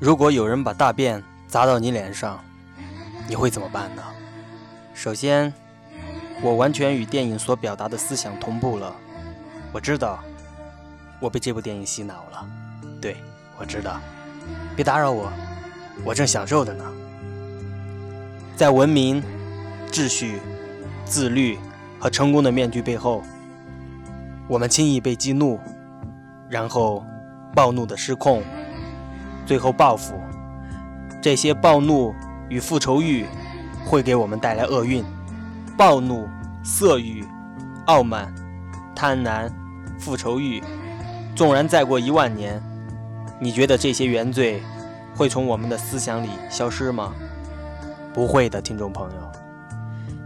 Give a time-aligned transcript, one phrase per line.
[0.00, 2.38] 如果有人把大便砸到你脸上
[3.26, 4.02] 你会怎么办呢？
[4.92, 5.52] 首先
[6.42, 8.94] 我完全与电影所表达的思想同步了。
[9.72, 10.22] 我知道
[11.20, 12.46] 我被这部电影洗脑了。
[13.00, 13.16] 对
[13.58, 14.00] 我知道。
[14.76, 15.32] 别打扰我
[16.04, 16.84] 我正享受着呢。
[18.56, 19.22] 在文明
[19.90, 20.38] 秩序
[21.06, 21.58] 自律
[21.98, 23.22] 和成功的面具背后
[24.46, 25.58] 我们轻易被激怒
[26.54, 27.04] 然后
[27.52, 28.40] 暴怒的失控，
[29.44, 30.14] 最后报复。
[31.20, 32.14] 这些暴怒
[32.48, 33.26] 与复仇欲
[33.84, 35.04] 会给我们带来厄运。
[35.76, 36.28] 暴怒、
[36.62, 37.26] 色欲、
[37.86, 38.32] 傲慢、
[38.94, 39.50] 贪婪、
[39.98, 40.62] 复仇欲，
[41.34, 42.62] 纵然再过一万年，
[43.40, 44.62] 你觉得这些原罪
[45.12, 47.12] 会从我们的思想里消失吗？
[48.12, 49.32] 不会的，听众朋友，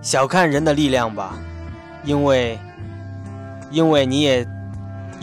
[0.00, 1.34] 小看人的力量吧，
[2.02, 2.58] 因为，
[3.70, 4.48] 因为你也，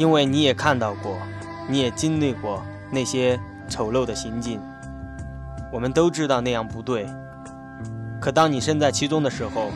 [0.00, 1.18] 因为你也看到过，
[1.68, 4.58] 你也经历过那些丑陋的行径，
[5.70, 7.06] 我们都知道那样不对。
[8.18, 9.70] 可当你身在其中的时候，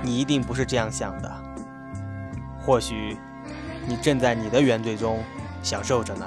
[0.00, 1.28] 你一定不是这样想的。
[2.60, 3.18] 或许，
[3.84, 5.18] 你正在你的原罪中
[5.60, 6.24] 享受着呢。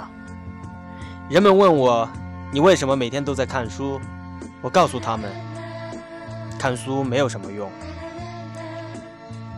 [1.30, 2.10] 人们问我，
[2.52, 3.98] 你为什么每天都在看书？
[4.62, 5.32] 我告诉他们。
[6.60, 7.72] 看书没有什么用，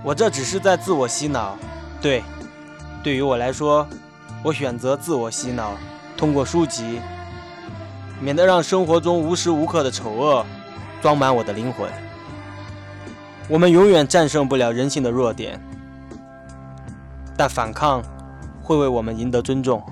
[0.04, 1.58] 我这只是在自我洗脑。
[2.00, 2.22] 对，
[3.04, 3.86] 对于我来说，
[4.42, 5.74] 我选择自我洗脑，
[6.16, 7.02] 通过书籍，
[8.22, 10.46] 免得让生活中无时无刻的丑恶
[11.02, 11.90] 装满我的灵魂。
[13.50, 15.62] 我们永远战胜不了人性的弱点，
[17.36, 18.02] 但反抗
[18.62, 19.84] 会为我们赢得尊重。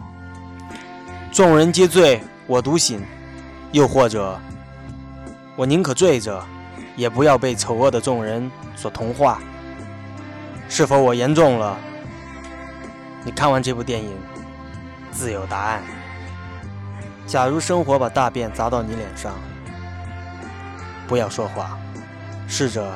[1.33, 3.03] 众人皆醉我独醒，
[3.73, 4.39] 又或者，
[5.57, 6.41] 我宁可醉着。
[6.97, 9.39] 也不要被丑恶的众人所同化。
[10.67, 11.77] 是否我言重了？
[13.23, 14.17] 你看完这部电影，
[15.11, 15.83] 自有答案。
[17.27, 19.33] 假如生活把大便砸到你脸上，
[21.07, 21.77] 不要说话，
[22.47, 22.91] 试着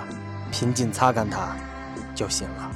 [0.51, 1.55] 平静擦干它
[2.15, 2.71] 就行了。